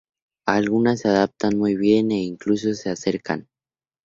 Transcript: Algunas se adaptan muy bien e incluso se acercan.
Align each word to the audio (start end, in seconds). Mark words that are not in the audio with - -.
Algunas 0.47 1.01
se 1.01 1.09
adaptan 1.09 1.59
muy 1.59 1.75
bien 1.75 2.09
e 2.11 2.23
incluso 2.23 2.73
se 2.73 2.89
acercan. 2.89 3.47